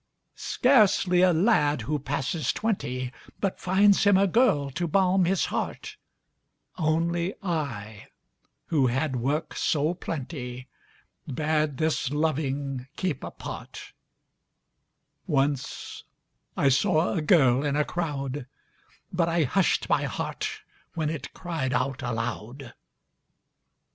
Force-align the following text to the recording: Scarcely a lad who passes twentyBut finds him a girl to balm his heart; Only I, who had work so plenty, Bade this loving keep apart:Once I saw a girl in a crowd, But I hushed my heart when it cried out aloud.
Scarcely 0.33 1.21
a 1.21 1.31
lad 1.31 1.83
who 1.83 1.99
passes 1.99 2.51
twentyBut 2.51 3.59
finds 3.59 4.03
him 4.03 4.17
a 4.17 4.25
girl 4.25 4.71
to 4.71 4.87
balm 4.87 5.25
his 5.25 5.45
heart; 5.53 5.95
Only 6.75 7.35
I, 7.43 8.07
who 8.69 8.87
had 8.87 9.17
work 9.17 9.55
so 9.55 9.93
plenty, 9.93 10.67
Bade 11.31 11.77
this 11.77 12.09
loving 12.09 12.87
keep 12.97 13.23
apart:Once 13.23 16.03
I 16.57 16.67
saw 16.69 17.13
a 17.13 17.21
girl 17.21 17.63
in 17.63 17.75
a 17.75 17.85
crowd, 17.85 18.47
But 19.13 19.29
I 19.29 19.43
hushed 19.43 19.87
my 19.87 20.05
heart 20.05 20.61
when 20.95 21.11
it 21.11 21.31
cried 21.35 21.73
out 21.73 22.01
aloud. 22.01 22.73